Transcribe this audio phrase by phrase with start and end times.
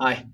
[0.00, 0.26] Hi,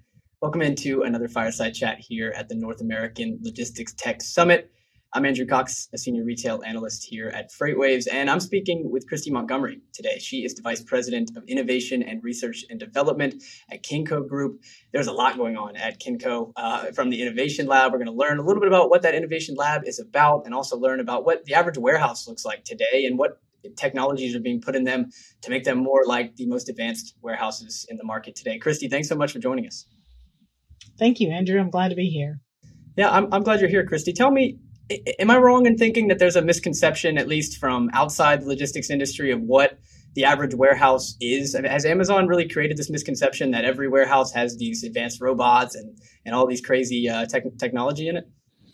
[0.43, 4.71] welcome into another fireside chat here at the North American Logistics Tech Summit.
[5.14, 9.32] I'm Andrew Cox, a senior retail analyst here at FreightWaves, and I'm speaking with Kristi
[9.32, 10.19] Montgomery today.
[10.19, 13.42] She is the Vice President of Innovation and Research and Development
[13.72, 14.61] at Kenco Group.
[14.92, 17.91] There's a lot going on at Kenco uh, from the Innovation Lab.
[17.91, 20.53] We're going to learn a little bit about what that Innovation Lab is about and
[20.53, 23.41] also learn about what the average warehouse looks like today and what
[23.77, 25.11] technologies are being put in them
[25.43, 28.59] to make them more like the most advanced warehouses in the market today.
[28.59, 29.87] Kristi, thanks so much for joining us.
[30.99, 31.61] Thank you, Andrew.
[31.61, 32.41] I'm glad to be here.
[32.96, 34.14] Yeah, I'm, I'm glad you're here, Kristi.
[34.14, 34.58] Tell me,
[35.19, 38.91] am I wrong in thinking that there's a misconception, at least from outside the logistics
[38.91, 39.78] industry, of what
[40.14, 41.55] the average warehouse is?
[41.55, 45.74] I mean, has Amazon really created this misconception that every warehouse has these advanced robots
[45.74, 48.24] and, and all these crazy uh, tech- technology in it?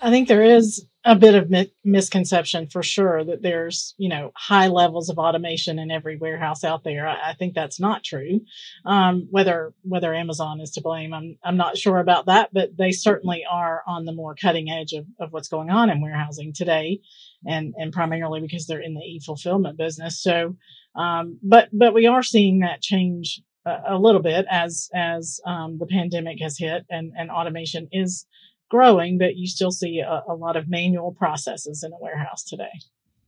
[0.00, 4.32] I think there is a bit of mi- misconception for sure that there's you know
[4.36, 7.06] high levels of automation in every warehouse out there.
[7.06, 8.40] I, I think that's not true.
[8.84, 12.92] Um, whether whether Amazon is to blame, I'm I'm not sure about that, but they
[12.92, 17.00] certainly are on the more cutting edge of, of what's going on in warehousing today,
[17.46, 20.22] and and primarily because they're in the e fulfillment business.
[20.22, 20.56] So,
[20.96, 25.78] um, but but we are seeing that change a, a little bit as as um,
[25.78, 28.26] the pandemic has hit and and automation is
[28.70, 32.72] growing, but you still see a, a lot of manual processes in a warehouse today.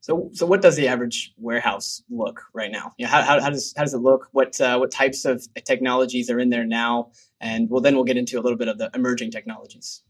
[0.01, 2.93] So, so what does the average warehouse look right now?
[2.99, 4.29] You know, how, how, how, does how does it look?
[4.33, 7.13] What uh, what types of technologies are in there now?
[7.41, 10.03] And well, then we'll get into a little bit of the emerging technologies.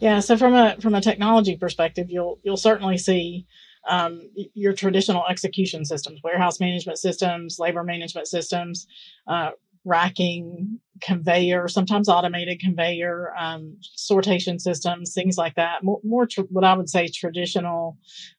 [0.00, 0.18] Yeah.
[0.20, 3.46] So from a from a technology perspective, you'll you'll certainly see
[3.88, 8.86] um, your traditional execution systems, warehouse management systems, labor management systems,
[9.28, 9.50] uh,
[9.86, 15.82] racking, conveyor, sometimes automated conveyor, um, sortation systems, things like that.
[15.82, 17.96] More, more tr- what I would say traditional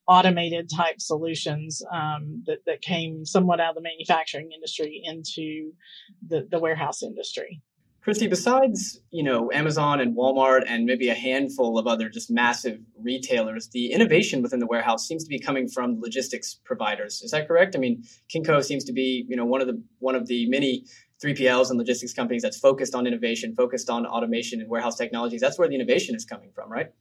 [0.08, 5.72] automated type solutions um, that, that came somewhat out of the manufacturing industry into
[6.28, 7.62] the, the warehouse industry.
[8.08, 12.80] Kristi, besides you know Amazon and Walmart and maybe a handful of other just massive
[12.98, 17.22] retailers, the innovation within the warehouse seems to be coming from logistics providers.
[17.22, 17.76] Is that correct?
[17.76, 20.86] I mean, Kenco seems to be you know one of the one of the many
[21.24, 25.42] 3PLs and logistics companies that's focused on innovation, focused on automation and warehouse technologies.
[25.42, 26.92] That's where the innovation is coming from, right?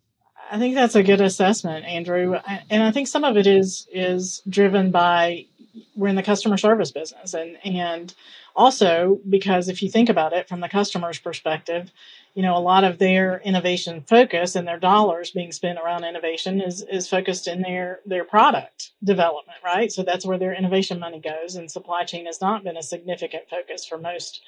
[0.51, 2.37] I think that's a good assessment, Andrew.
[2.71, 5.47] And I think some of it is is driven by
[5.95, 8.15] we're in the customer service business and and
[8.57, 11.93] also because if you think about it from the customer's perspective,
[12.35, 16.61] you know, a lot of their innovation focus and their dollars being spent around innovation
[16.61, 19.93] is, is focused in their, their product development, right?
[19.93, 21.55] So that's where their innovation money goes.
[21.55, 24.41] And supply chain has not been a significant focus for most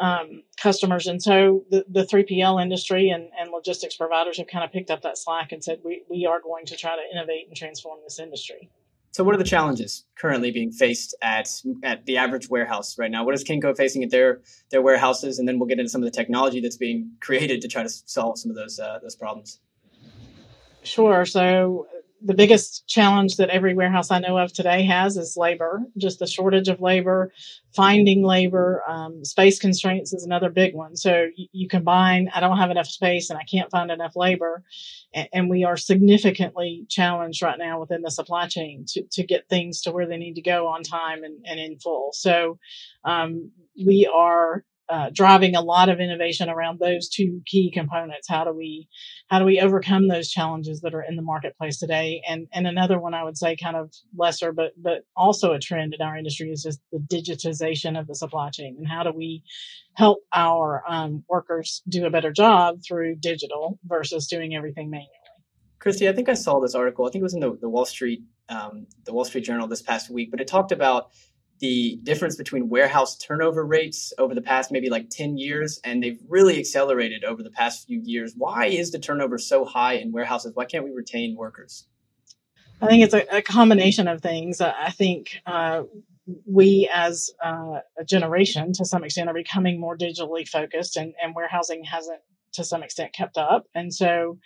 [0.00, 1.06] um, customers.
[1.06, 5.02] And so the, the 3PL industry and, and logistics providers have kind of picked up
[5.02, 8.18] that slack and said, we, we are going to try to innovate and transform this
[8.18, 8.70] industry.
[9.12, 11.46] So, what are the challenges currently being faced at
[11.82, 13.24] at the average warehouse right now?
[13.24, 14.40] What is Kenco facing at their
[14.70, 17.68] their warehouses, and then we'll get into some of the technology that's being created to
[17.68, 19.60] try to solve some of those uh, those problems.
[20.82, 21.26] Sure.
[21.26, 21.86] So,
[22.24, 26.26] the biggest challenge that every warehouse I know of today has is labor, just the
[26.26, 27.32] shortage of labor,
[27.74, 30.96] finding labor, um, space constraints is another big one.
[30.96, 34.62] So you, you, combine, I don't have enough space and I can't find enough labor.
[35.14, 39.48] And, and, we are significantly challenged right now within the supply chain to, to get
[39.48, 42.10] things to where they need to go on time and, and in full.
[42.12, 42.58] So
[43.04, 48.28] um, we are uh, driving a lot of innovation around those two key components.
[48.28, 48.88] How do we
[49.28, 52.22] how do we overcome those challenges that are in the marketplace today?
[52.28, 55.94] And and another one I would say kind of lesser, but but also a trend
[55.94, 58.76] in our industry is just the digitization of the supply chain.
[58.78, 59.42] And how do we
[59.94, 65.10] help our um, workers do a better job through digital versus doing everything manually?
[65.80, 67.06] Kristi, I think I saw this article.
[67.06, 69.82] I think it was in the, the Wall Street um, the Wall Street Journal this
[69.82, 71.10] past week, but it talked about
[71.62, 76.18] the difference between warehouse turnover rates over the past maybe like 10 years, and they've
[76.28, 78.34] really accelerated over the past few years.
[78.36, 80.56] Why is the turnover so high in warehouses?
[80.56, 81.86] Why can't we retain workers?
[82.82, 84.60] I think it's a, a combination of things.
[84.60, 85.84] I think uh,
[86.46, 91.32] we as uh, a generation, to some extent, are becoming more digitally focused, and, and
[91.32, 92.20] warehousing hasn't
[92.54, 93.66] to some extent kept up.
[93.72, 94.38] And so,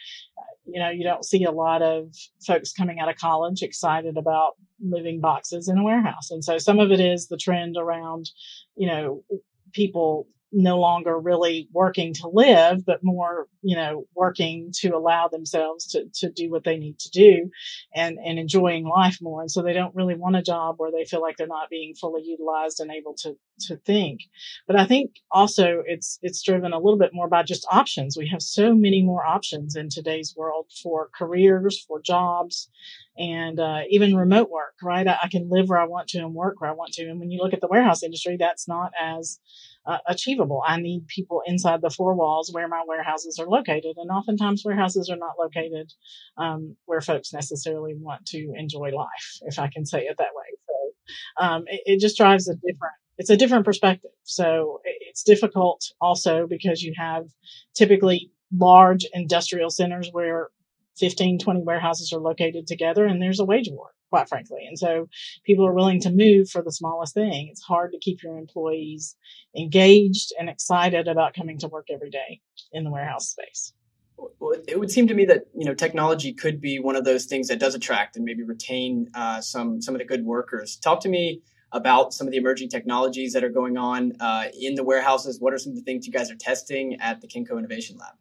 [0.66, 2.14] you know, you don't see a lot of
[2.46, 6.30] folks coming out of college excited about moving boxes in a warehouse.
[6.30, 8.30] And so some of it is the trend around,
[8.76, 9.22] you know,
[9.72, 15.86] people no longer really working to live, but more, you know, working to allow themselves
[15.88, 17.50] to, to do what they need to do
[17.94, 19.40] and, and enjoying life more.
[19.40, 21.94] And so they don't really want a job where they feel like they're not being
[21.94, 24.20] fully utilized and able to, to think.
[24.66, 28.16] But I think also it's, it's driven a little bit more by just options.
[28.16, 32.70] We have so many more options in today's world for careers, for jobs,
[33.18, 35.06] and uh, even remote work, right?
[35.06, 37.08] I, I, can live where I want to and work where I want to.
[37.08, 39.40] And when you look at the warehouse industry, that's not as
[39.86, 40.62] uh, achievable.
[40.66, 45.10] I need people inside the four walls where my warehouses are located, and oftentimes warehouses
[45.10, 45.92] are not located
[46.36, 50.58] um, where folks necessarily want to enjoy life, if I can say it that way.
[50.66, 54.10] So um, it, it just drives a different it's a different perspective.
[54.24, 57.24] So it's difficult also because you have
[57.74, 60.48] typically large industrial centers where
[60.98, 64.64] 15, 20 warehouses are located together and there's a wage war quite frankly.
[64.66, 65.08] And so
[65.44, 67.48] people are willing to move for the smallest thing.
[67.50, 69.16] It's hard to keep your employees
[69.56, 72.40] engaged and excited about coming to work every day
[72.72, 73.72] in the warehouse space.
[74.18, 77.26] Well, it would seem to me that you know technology could be one of those
[77.26, 80.76] things that does attract and maybe retain uh, some some of the good workers.
[80.76, 81.42] Talk to me
[81.72, 85.38] about some of the emerging technologies that are going on uh, in the warehouses.
[85.40, 88.14] What are some of the things you guys are testing at the Kenco Innovation Lab?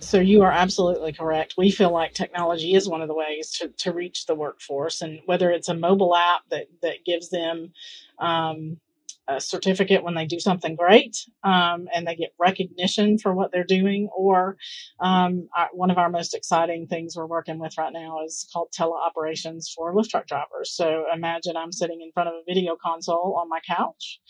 [0.00, 1.54] So you are absolutely correct.
[1.56, 5.20] We feel like technology is one of the ways to, to reach the workforce, and
[5.26, 7.72] whether it's a mobile app that that gives them
[8.18, 8.78] um,
[9.26, 13.64] a certificate when they do something great um, and they get recognition for what they're
[13.64, 14.58] doing, or
[15.00, 18.68] um, our, one of our most exciting things we're working with right now is called
[18.78, 20.70] teleoperations for lift truck drivers.
[20.70, 24.20] So imagine I'm sitting in front of a video console on my couch,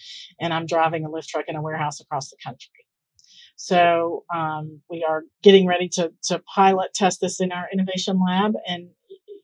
[0.40, 2.83] and I'm driving a lift truck in a warehouse across the country.
[3.56, 8.54] So um, we are getting ready to to pilot test this in our innovation lab,
[8.66, 8.88] and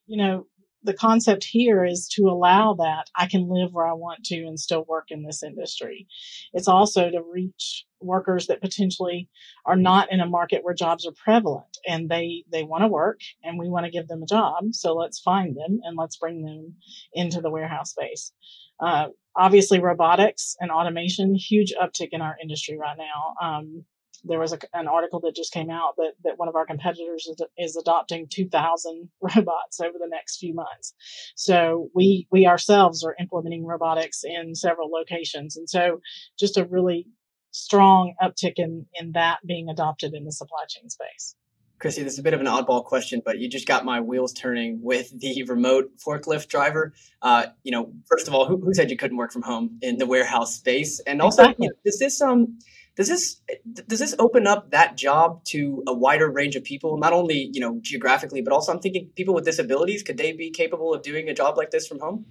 [0.06, 0.46] you know
[0.82, 4.58] the concept here is to allow that I can live where I want to and
[4.58, 6.06] still work in this industry.
[6.52, 9.28] It's also to reach workers that potentially
[9.66, 13.20] are not in a market where jobs are prevalent and they they want to work
[13.44, 14.72] and we want to give them a job.
[14.72, 16.76] So let's find them and let's bring them
[17.12, 18.32] into the warehouse space.
[18.80, 23.34] Uh, obviously, robotics and automation, huge uptick in our industry right now.
[23.40, 23.84] Um,
[24.24, 27.26] there was a, an article that just came out that, that one of our competitors
[27.26, 30.94] is, is adopting 2000 robots over the next few months.
[31.36, 35.56] So we, we ourselves are implementing robotics in several locations.
[35.56, 36.00] And so
[36.38, 37.06] just a really
[37.52, 41.34] strong uptick in, in that being adopted in the supply chain space.
[41.80, 44.34] Kristi, this is a bit of an oddball question, but you just got my wheels
[44.34, 46.92] turning with the remote forklift driver.
[47.22, 49.96] Uh, you know, first of all, who, who, said you couldn't work from home in
[49.96, 51.00] the warehouse space?
[51.00, 51.64] And also, exactly.
[51.64, 52.58] you know, does this um
[52.96, 53.40] does this
[53.86, 56.98] does this open up that job to a wider range of people?
[56.98, 60.50] Not only you know geographically but also i'm thinking people with disabilities could they be
[60.50, 62.26] capable of doing a job like this from home?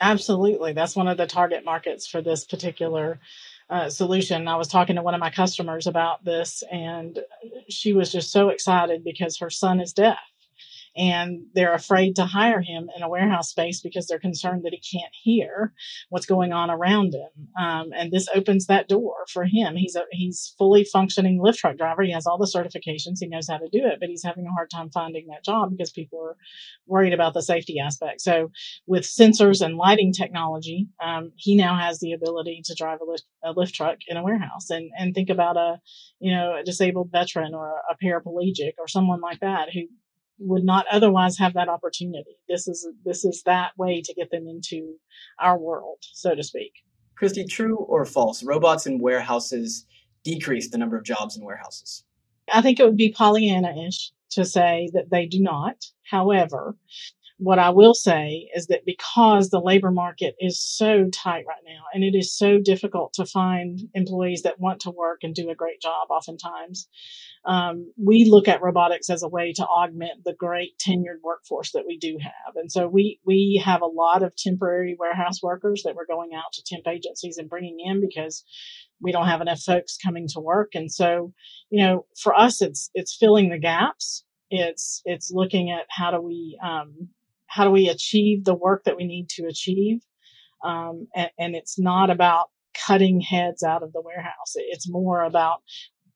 [0.00, 0.72] Absolutely.
[0.72, 3.20] That's one of the target markets for this particular
[3.68, 4.48] uh, solution.
[4.48, 7.18] I was talking to one of my customers about this and
[7.68, 10.18] she was just so excited because her son is deaf
[10.96, 14.98] and they're afraid to hire him in a warehouse space because they're concerned that he
[14.98, 15.72] can't hear
[16.08, 17.48] what's going on around him.
[17.58, 19.76] Um, and this opens that door for him.
[19.76, 22.02] He's a he's fully functioning lift truck driver.
[22.02, 23.18] He has all the certifications.
[23.20, 25.70] He knows how to do it, but he's having a hard time finding that job
[25.70, 26.36] because people are
[26.86, 28.20] worried about the safety aspect.
[28.20, 28.50] So
[28.86, 33.24] with sensors and lighting technology, um, he now has the ability to drive a lift,
[33.44, 35.80] a lift truck in a warehouse and and think about a
[36.18, 39.82] you know a disabled veteran or a paraplegic or someone like that who
[40.40, 42.36] would not otherwise have that opportunity.
[42.48, 44.94] This is this is that way to get them into
[45.38, 46.72] our world, so to speak.
[47.20, 48.42] Kristi, true or false?
[48.42, 49.86] Robots in warehouses
[50.24, 52.04] decrease the number of jobs in warehouses.
[52.52, 55.76] I think it would be Pollyanna-ish to say that they do not.
[56.10, 56.76] However,
[57.40, 61.84] what I will say is that because the labor market is so tight right now
[61.94, 65.54] and it is so difficult to find employees that want to work and do a
[65.54, 66.86] great job oftentimes,
[67.46, 71.86] um, we look at robotics as a way to augment the great tenured workforce that
[71.86, 72.56] we do have.
[72.56, 76.52] And so we, we have a lot of temporary warehouse workers that we're going out
[76.52, 78.44] to temp agencies and bringing in because
[79.00, 80.72] we don't have enough folks coming to work.
[80.74, 81.32] And so,
[81.70, 84.24] you know, for us, it's, it's filling the gaps.
[84.50, 87.08] It's, it's looking at how do we, um,
[87.50, 89.98] how do we achieve the work that we need to achieve?
[90.64, 92.50] Um, and, and, it's not about
[92.86, 94.52] cutting heads out of the warehouse.
[94.56, 95.62] It's more about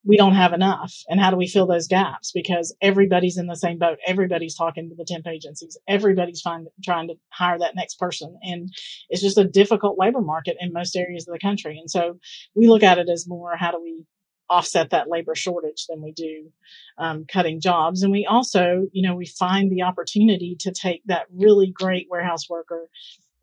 [0.07, 0.95] we don't have enough.
[1.09, 2.31] And how do we fill those gaps?
[2.31, 3.99] Because everybody's in the same boat.
[4.07, 5.79] Everybody's talking to the temp agencies.
[5.88, 8.37] Everybody's find, trying to hire that next person.
[8.43, 8.71] And
[9.09, 11.79] it's just a difficult labor market in most areas of the country.
[11.79, 12.19] And so
[12.55, 14.05] we look at it as more how do we
[14.50, 16.50] offset that labor shortage than we do
[16.98, 18.02] um, cutting jobs.
[18.02, 22.48] And we also, you know, we find the opportunity to take that really great warehouse
[22.48, 22.88] worker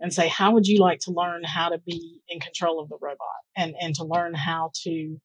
[0.02, 2.98] and say, how would you like to learn how to be in control of the
[3.02, 3.18] robot
[3.56, 5.18] and, and to learn how to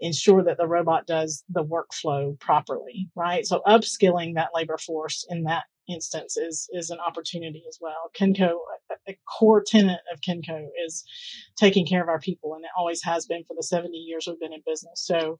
[0.00, 3.46] ensure that the robot does the workflow properly, right?
[3.46, 8.10] So upskilling that labor force in that instance is is an opportunity as well.
[8.18, 8.54] Kenco,
[9.08, 11.04] a, core tenet of Kenco is
[11.56, 14.38] taking care of our people, and it always has been for the 70 years we've
[14.38, 15.04] been in business.
[15.04, 15.38] So,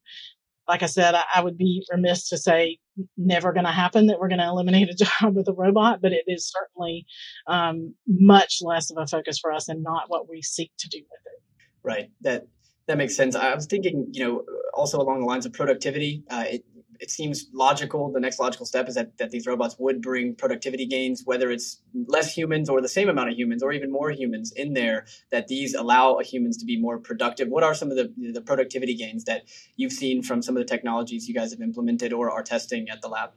[0.68, 2.78] like I said, I, I would be remiss to say
[3.16, 6.12] never going to happen that we're going to eliminate a job with a robot, but
[6.12, 7.06] it is certainly
[7.46, 10.98] um, much less of a focus for us and not what we seek to do
[10.98, 11.42] with it.
[11.82, 12.10] Right.
[12.20, 12.46] That
[12.86, 13.34] That makes sense.
[13.34, 16.22] I was thinking, you know, also along the lines of productivity.
[16.30, 16.64] Uh, it,
[17.02, 18.12] it seems logical.
[18.12, 21.82] The next logical step is that, that these robots would bring productivity gains, whether it's
[22.06, 25.48] less humans or the same amount of humans or even more humans in there, that
[25.48, 27.48] these allow humans to be more productive.
[27.48, 29.42] What are some of the, the productivity gains that
[29.74, 33.02] you've seen from some of the technologies you guys have implemented or are testing at
[33.02, 33.30] the lab?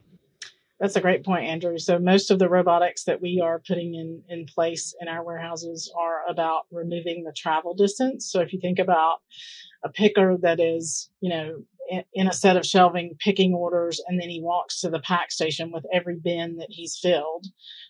[0.78, 1.78] That's a great point, Andrew.
[1.78, 5.92] So most of the robotics that we are putting in, in place in our warehouses
[5.98, 8.30] are about removing the travel distance.
[8.30, 9.22] So if you think about
[9.82, 11.64] a picker that is, you know,
[12.12, 15.70] in, a set of shelving picking orders and then he walks to the pack station
[15.72, 17.46] with every bin that he's filled,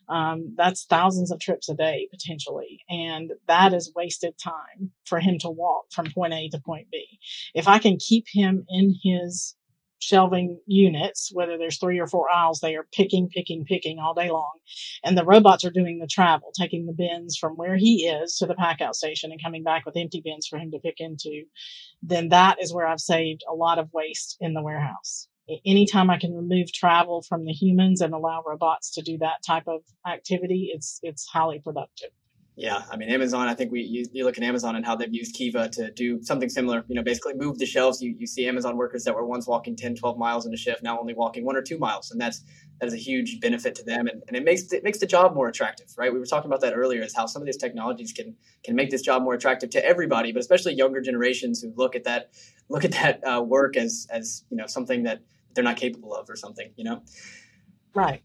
[0.09, 2.81] um, that's thousands of trips a day potentially.
[2.89, 7.19] And that is wasted time for him to walk from point A to point B.
[7.55, 9.55] If I can keep him in his
[9.99, 14.31] shelving units, whether there's three or four aisles, they are picking, picking, picking all day
[14.31, 14.53] long.
[15.05, 18.47] And the robots are doing the travel, taking the bins from where he is to
[18.47, 21.45] the pack out station and coming back with empty bins for him to pick into.
[22.03, 25.29] Then that is where I've saved a lot of waste in the warehouse.
[25.65, 29.69] Anytime I can remove travel from the humans and allow robots to do that type
[29.69, 32.11] of activity, it's, it's highly productive.
[32.59, 33.49] Yeah, I mean Amazon.
[33.49, 36.23] I think we you, you, look at Amazon and how they've used Kiva to do
[36.23, 36.87] something similar.
[36.89, 38.01] You know, basically move the shelves.
[38.01, 40.83] You, you see Amazon workers that were once walking 10, 12 miles in a shift
[40.83, 42.45] now only walking one or two miles, and that's
[42.81, 45.35] that is a huge benefit to them, and, and it makes it makes the job
[45.35, 46.11] more attractive, right?
[46.11, 48.35] We were talking about that earlier, is how some of these technologies can
[48.65, 52.05] can make this job more attractive to everybody, but especially younger generations who look at
[52.05, 52.31] that
[52.71, 55.21] look at that uh, work as as you know something that
[55.53, 57.03] they're not capable of or something, you know.
[57.93, 58.23] Right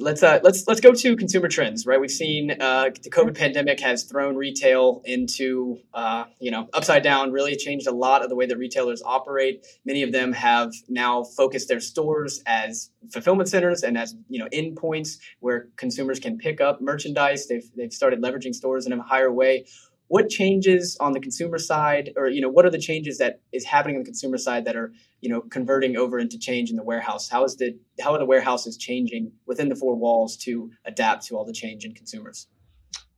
[0.00, 1.86] let's uh, let's let's go to consumer trends.
[1.86, 7.02] Right, we've seen uh, the COVID pandemic has thrown retail into uh, you know upside
[7.02, 7.32] down.
[7.32, 9.66] Really changed a lot of the way that retailers operate.
[9.84, 14.48] Many of them have now focused their stores as fulfillment centers and as you know
[14.52, 17.46] endpoints where consumers can pick up merchandise.
[17.46, 19.66] They've they've started leveraging stores in a higher way
[20.10, 23.64] what changes on the consumer side or you know what are the changes that is
[23.64, 26.82] happening on the consumer side that are you know converting over into change in the
[26.82, 27.28] warehouse?
[27.28, 31.36] How is the how are the warehouses changing within the four walls to adapt to
[31.36, 32.48] all the change in consumers?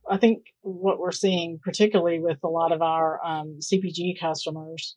[0.07, 4.95] I think what we're seeing particularly with a lot of our um, cpg customers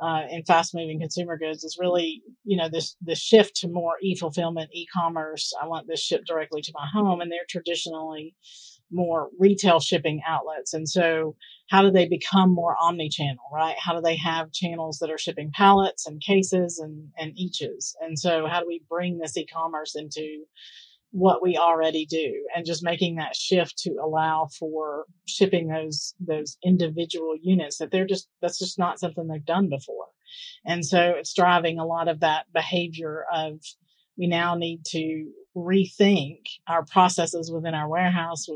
[0.00, 3.94] uh, in fast moving consumer goods is really you know this this shift to more
[4.02, 8.34] e-fulfillment e-commerce i want this shipped directly to my home and they're traditionally
[8.90, 10.74] more retail shipping outlets.
[10.74, 11.36] And so
[11.68, 13.76] how do they become more omni-channel, right?
[13.78, 17.96] How do they have channels that are shipping pallets and cases and, and eaches?
[18.00, 20.44] And so how do we bring this e-commerce into
[21.10, 26.58] what we already do and just making that shift to allow for shipping those those
[26.62, 30.06] individual units that they're just that's just not something they've done before.
[30.66, 33.60] And so it's driving a lot of that behavior of
[34.18, 38.46] we now need to rethink our processes within our warehouse.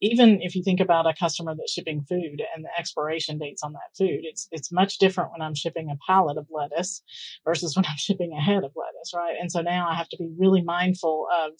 [0.00, 3.72] even if you think about a customer that's shipping food and the expiration dates on
[3.72, 7.02] that food, it's it's much different when I'm shipping a pallet of lettuce
[7.44, 9.36] versus when I'm shipping a head of lettuce, right?
[9.40, 11.52] And so now I have to be really mindful of,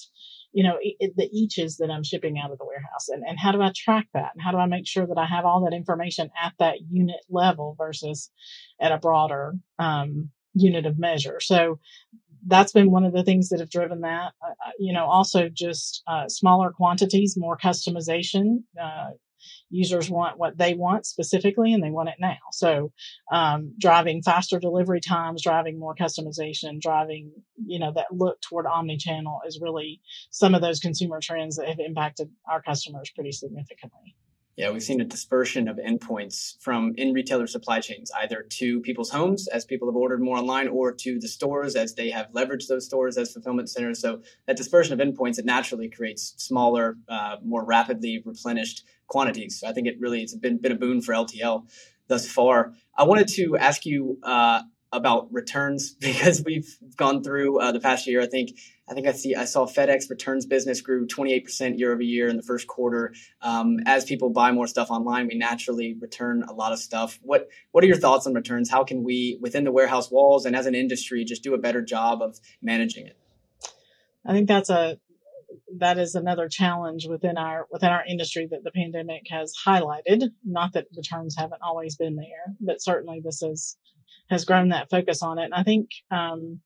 [0.53, 3.63] you know, the eaches that I'm shipping out of the warehouse, and and how do
[3.63, 6.31] I track that, and how do I make sure that I have all that information
[6.43, 8.31] at that unit level versus
[8.81, 11.39] at a broader um, unit of measure.
[11.41, 11.79] So
[12.47, 14.33] that's been one of the things that have driven that.
[14.43, 18.65] Uh, you know, also just uh, smaller quantities, more customization.
[18.81, 19.11] Uh,
[19.71, 22.37] users want what they want specifically, and they want it now.
[22.53, 22.93] So,
[23.33, 27.33] um, driving faster delivery times, driving more customization, driving
[27.65, 31.81] you know that look toward omni-channel is really some of those consumer trends that have
[31.81, 34.17] impacted our customers pretty significantly.
[34.57, 39.11] Yeah, we've seen a dispersion of endpoints from in retailer supply chains, either to people's
[39.11, 42.67] homes as people have ordered more online, or to the stores as they have leveraged
[42.69, 44.01] those stores as fulfillment centers.
[44.01, 49.61] So that dispersion of endpoints it naturally creates smaller, uh, more rapidly replenished quantities.
[49.61, 51.67] So I think it really it's been been a boon for LTL
[52.09, 52.75] thus far.
[52.99, 58.07] I wanted to ask you uh, about returns because we've gone through uh, the past
[58.07, 58.21] year.
[58.21, 62.03] I think I think I see I saw FedEx returns business grew 28% year over
[62.03, 63.15] year in the first quarter.
[63.41, 67.19] Um, as people buy more stuff online, we naturally return a lot of stuff.
[67.23, 68.71] What what are your thoughts on returns?
[68.71, 71.83] How can we within the warehouse walls and as an industry just do a better
[71.83, 73.17] job of managing it?
[74.27, 74.99] I think that's a
[75.79, 80.31] that is another challenge within our within our industry that the pandemic has highlighted.
[80.45, 83.77] Not that returns haven't always been there, but certainly this is
[84.29, 85.45] has grown that focus on it.
[85.45, 86.61] And I think, um,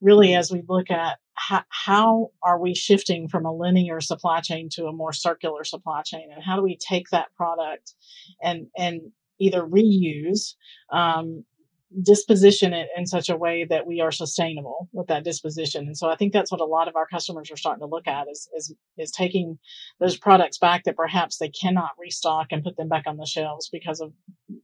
[0.00, 4.68] really as we look at how, how, are we shifting from a linear supply chain
[4.72, 7.94] to a more circular supply chain and how do we take that product
[8.42, 9.00] and, and
[9.38, 10.54] either reuse,
[10.92, 11.44] um,
[12.02, 15.86] disposition it in such a way that we are sustainable with that disposition.
[15.86, 18.06] And so I think that's what a lot of our customers are starting to look
[18.06, 19.58] at is, is, is taking
[19.98, 23.68] those products back that perhaps they cannot restock and put them back on the shelves
[23.70, 24.12] because of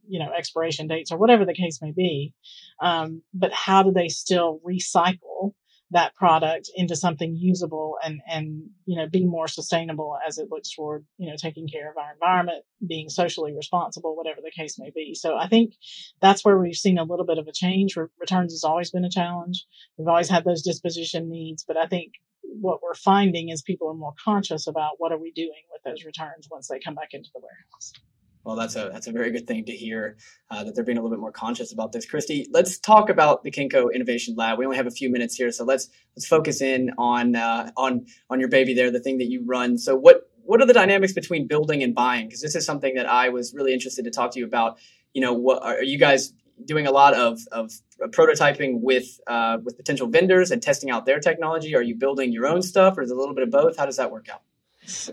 [0.07, 2.35] you know, expiration dates or whatever the case may be.
[2.81, 5.55] Um, but how do they still recycle
[5.93, 6.25] that mm-hmm.
[6.25, 11.05] product into something usable and and you know be more sustainable as it looks toward
[11.19, 15.15] you know taking care of our environment being socially responsible whatever the case may be.
[15.15, 15.75] So i think
[16.21, 17.97] that's where we've seen a little bit of a change.
[17.97, 19.65] Re- returns has always been a challenge.
[19.97, 23.95] We've always had those disposition needs but i think what we're finding is people are
[23.95, 27.31] more conscious about what are we doing with those returns once they come back into
[27.35, 27.93] the warehouse
[28.45, 30.17] well, that's a that's a very good thing to hear
[30.51, 32.07] uh, that they're being a little bit more conscious about this.
[32.07, 34.59] Kristi, let's talk about the Kenco Innovation Lab.
[34.59, 38.07] We only have a few minutes here, so let's let's focus in on uh, on
[38.31, 39.79] on your baby there, the thing that you run.
[39.79, 42.27] So, what what are the dynamics between building and buying?
[42.27, 44.79] Because this is something that I was really interested to talk to you about.
[45.15, 46.33] You know, what are you guys
[46.65, 46.89] doing?
[46.89, 47.71] A lot of of
[48.09, 51.77] prototyping with uh, with potential vendors and testing out their technology.
[51.77, 53.77] Are you building your own stuff, or is it a little bit of both?
[53.77, 54.43] How does that work out?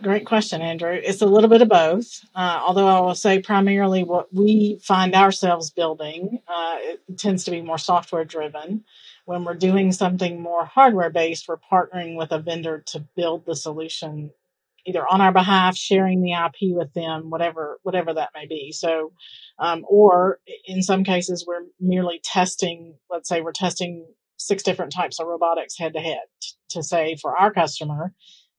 [0.01, 0.91] Great question, Andrew.
[0.91, 2.25] It's a little bit of both.
[2.33, 6.77] Uh, although I will say primarily what we find ourselves building uh,
[7.17, 8.83] tends to be more software driven.
[9.25, 13.55] When we're doing something more hardware based, we're partnering with a vendor to build the
[13.55, 14.31] solution
[14.87, 18.71] either on our behalf, sharing the IP with them, whatever whatever that may be.
[18.71, 19.11] So,
[19.59, 22.95] um, or in some cases, we're merely testing.
[23.07, 24.07] Let's say we're testing
[24.37, 26.25] six different types of robotics head to head
[26.69, 28.13] to say for our customer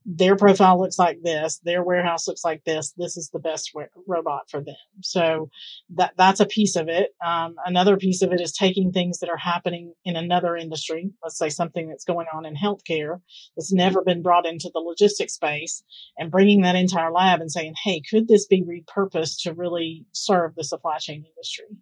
[0.06, 2.92] their profile looks like this, their warehouse looks like this.
[2.96, 3.72] This is the best
[4.06, 4.74] robot for them.
[5.02, 5.50] So
[5.94, 7.10] that that's a piece of it.
[7.24, 11.10] Um, another piece of it is taking things that are happening in another industry.
[11.22, 13.20] Let's say something that's going on in healthcare
[13.56, 15.82] that's never been brought into the logistics space,
[16.16, 20.06] and bringing that into our lab and saying, "Hey, could this be repurposed to really
[20.12, 21.76] serve the supply chain industry?"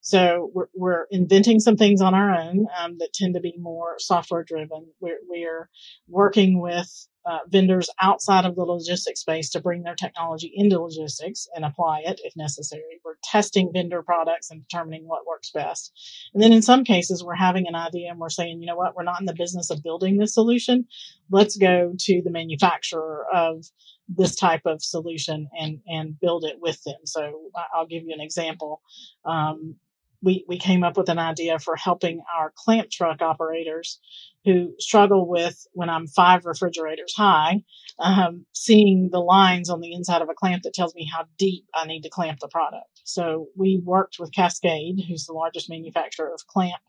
[0.00, 3.94] So we're, we're inventing some things on our own um, that tend to be more
[3.98, 4.88] software driven.
[5.00, 5.70] We're, we're
[6.08, 11.48] working with uh, vendors outside of the logistics space to bring their technology into logistics
[11.54, 13.00] and apply it if necessary.
[13.04, 15.92] We're testing vendor products and determining what works best.
[16.34, 18.94] And then in some cases, we're having an idea and we're saying, you know what,
[18.94, 20.86] we're not in the business of building this solution.
[21.30, 23.64] Let's go to the manufacturer of
[24.08, 26.98] this type of solution and and build it with them.
[27.04, 28.82] So I'll give you an example.
[29.24, 29.76] Um,
[30.24, 34.00] we, we came up with an idea for helping our clamp truck operators
[34.44, 37.62] who struggle with when I'm five refrigerators high,
[37.98, 41.64] um, seeing the lines on the inside of a clamp that tells me how deep
[41.74, 43.02] I need to clamp the product.
[43.04, 46.82] So we worked with Cascade, who's the largest manufacturer of clamp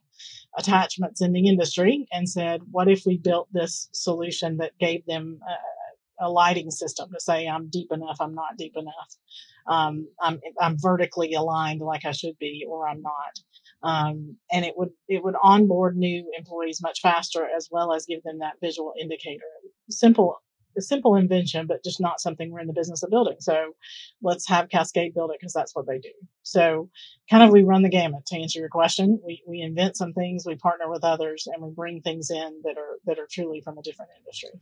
[0.58, 5.40] attachments in the industry, and said, what if we built this solution that gave them
[6.20, 9.10] a, a lighting system to say I'm deep enough, I'm not deep enough
[9.68, 13.40] um, I'm, I'm vertically aligned like I should be, or I'm not.
[13.86, 18.24] Um, and it would it would onboard new employees much faster, as well as give
[18.24, 19.44] them that visual indicator.
[19.90, 20.42] Simple,
[20.78, 23.38] a simple invention, but just not something we're in the business of building.
[23.40, 23.74] So
[24.24, 26.12] let's have Cascade build it because that's what they do.
[26.44, 26.90] So
[27.30, 29.20] kind of we run the gamut to answer your question.
[29.24, 32.78] We we invent some things, we partner with others, and we bring things in that
[32.78, 34.60] are that are truly from a different industry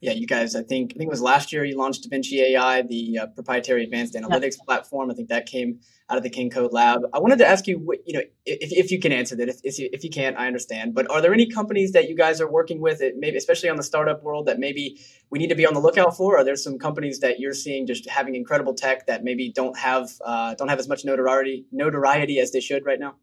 [0.00, 2.82] yeah, you guys, I think I think it was last year you launched DaVinci AI,
[2.82, 5.10] the uh, proprietary advanced analytics platform.
[5.10, 5.80] I think that came
[6.10, 7.02] out of the Kenco Lab.
[7.12, 9.48] I wanted to ask you, what, you know, if, if you can answer that.
[9.48, 10.94] If, if you, if you can't, I understand.
[10.94, 13.82] But are there any companies that you guys are working with, maybe especially on the
[13.82, 16.36] startup world, that maybe we need to be on the lookout for?
[16.36, 20.10] Are there some companies that you're seeing just having incredible tech that maybe don't have
[20.24, 23.14] uh, don't have as much notoriety notoriety as they should right now?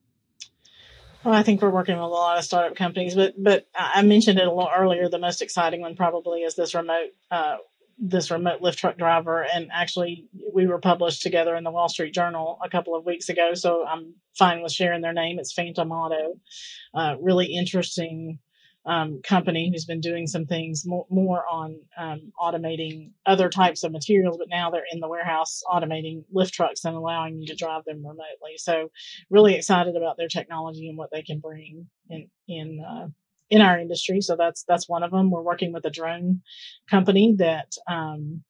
[1.23, 4.39] Well, I think we're working with a lot of startup companies, but but I mentioned
[4.39, 5.07] it a little earlier.
[5.07, 7.57] The most exciting one probably is this remote uh,
[7.97, 12.13] this remote lift truck driver, and actually we were published together in the Wall Street
[12.13, 13.53] Journal a couple of weeks ago.
[13.53, 15.39] So I'm fine with sharing their name.
[15.39, 16.35] It's Phantom Auto.
[16.93, 18.39] Uh, really interesting
[18.85, 23.91] um, company who's been doing some things more, more on um, automating other types of
[23.91, 27.85] materials, but now they're in the warehouse automating lift trucks and allowing you to drive
[27.85, 28.57] them remotely.
[28.57, 28.89] So,
[29.29, 33.07] really excited about their technology and what they can bring in in uh,
[33.49, 34.19] in our industry.
[34.19, 35.31] So that's that's one of them.
[35.31, 36.41] We're working with a drone
[36.89, 38.43] company that um,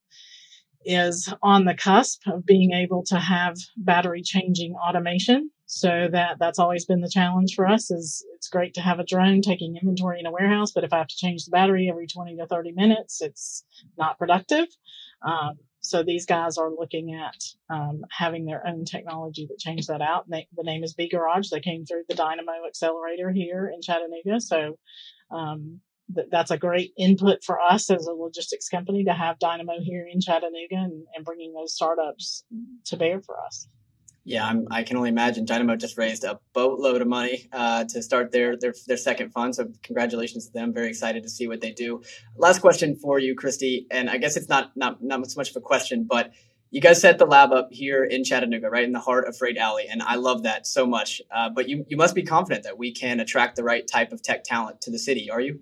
[0.86, 6.60] is on the cusp of being able to have battery changing automation so that that's
[6.60, 10.20] always been the challenge for us is it's great to have a drone taking inventory
[10.20, 12.74] in a warehouse, but if I have to change the battery every 20 to 30
[12.74, 13.66] minutes, it's
[13.98, 14.68] not productive.
[15.24, 17.36] Um, so these guys are looking at
[17.74, 20.30] um, having their own technology that change that out.
[20.30, 21.50] They, the name is B Garage.
[21.50, 24.42] They came through the Dynamo Accelerator here in Chattanooga.
[24.42, 24.78] So
[25.32, 25.82] um,
[26.14, 30.08] th- that's a great input for us as a logistics company to have Dynamo here
[30.08, 32.44] in Chattanooga and, and bringing those startups
[32.86, 33.68] to bear for us.
[34.26, 35.44] Yeah, I'm, i can only imagine.
[35.44, 39.54] Dynamo just raised a boatload of money uh, to start their, their their second fund.
[39.56, 40.74] So congratulations to them.
[40.74, 42.02] Very excited to see what they do.
[42.38, 45.58] Last question for you, Kristi, and I guess it's not not not so much of
[45.58, 46.32] a question, but
[46.74, 49.58] You guys set the lab up here in Chattanooga, right in the heart of Freight
[49.58, 51.22] Alley, and I love that so much.
[51.30, 54.24] Uh, but you, you must be confident that we can attract the right type of
[54.24, 55.60] tech talent to the city, are you?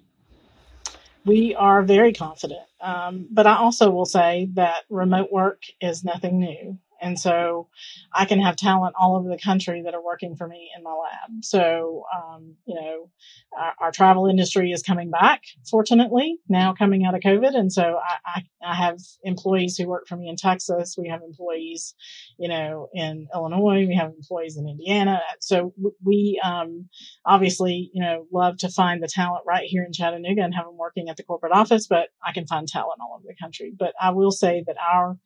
[1.25, 2.61] We are very confident.
[2.79, 6.79] Um, but I also will say that remote work is nothing new.
[7.01, 7.67] And so
[8.13, 10.91] I can have talent all over the country that are working for me in my
[10.91, 11.43] lab.
[11.43, 13.09] So, um, you know,
[13.57, 17.55] our, our, travel industry is coming back, fortunately, now coming out of COVID.
[17.55, 20.95] And so I, I, I, have employees who work for me in Texas.
[20.97, 21.95] We have employees,
[22.37, 23.87] you know, in Illinois.
[23.87, 25.21] We have employees in Indiana.
[25.39, 26.87] So we, um,
[27.25, 30.77] obviously, you know, love to find the talent right here in Chattanooga and have them
[30.77, 33.73] working at the corporate office, but I can find talent all over the country.
[33.77, 35.17] But I will say that our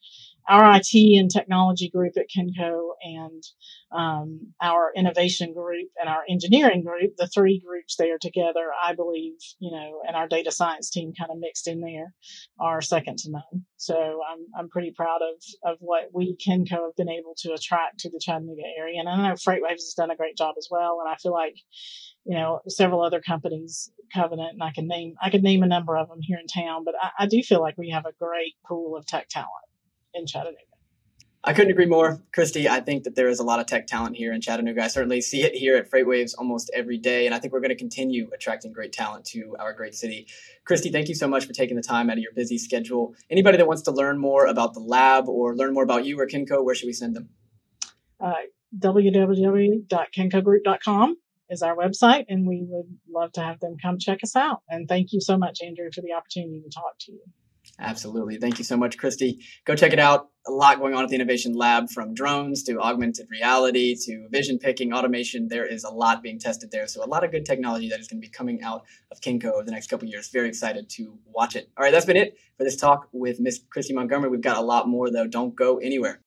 [0.47, 3.43] our IT and technology group at Kenco and
[3.91, 9.33] um, our innovation group and our engineering group, the three groups there together, I believe,
[9.59, 12.13] you know, and our data science team kind of mixed in there
[12.59, 13.65] are second to none.
[13.77, 17.99] So I'm, I'm pretty proud of, of what we Kenco have been able to attract
[17.99, 18.99] to the Chattanooga area.
[18.99, 20.99] And I know FreightWaves has done a great job as well.
[21.03, 21.55] And I feel like,
[22.25, 25.97] you know, several other companies, Covenant, and I can name, I could name a number
[25.97, 28.53] of them here in town, but I, I do feel like we have a great
[28.67, 29.49] pool of tech talent
[30.15, 30.65] in Chattanooga.
[31.47, 32.67] I couldn't agree more, Kristi.
[32.67, 34.83] I think that there is a lot of tech talent here in Chattanooga.
[34.83, 37.69] I certainly see it here at FreightWaves almost every day, and I think we're going
[37.69, 40.25] to continue attracting great talent to our great city.
[40.67, 43.13] Kristi, thank you so much for taking the time out of your busy schedule.
[43.29, 46.25] Anybody that wants to learn more about the lab or learn more about you or
[46.25, 47.29] Kenco, where should we send them?
[48.19, 48.33] Uh,
[48.79, 51.17] www.kencogroup.com
[51.51, 54.63] is our website, and we would love to have them come check us out.
[54.67, 57.21] And thank you so much, Andrew, for the opportunity to talk to you.
[57.79, 58.37] Absolutely.
[58.37, 59.39] Thank you so much, Kristi.
[59.65, 60.29] Go check it out.
[60.47, 64.59] A lot going on at the Innovation Lab from drones to augmented reality to vision
[64.59, 65.47] picking, automation.
[65.47, 66.87] There is a lot being tested there.
[66.87, 69.45] So, a lot of good technology that is going to be coming out of Kenco
[69.45, 70.29] over the next couple years.
[70.29, 71.69] Very excited to watch it.
[71.77, 74.29] All right, that's been it for this talk with Miss Kristi Montgomery.
[74.29, 75.27] We've got a lot more, though.
[75.27, 76.21] Don't go anywhere.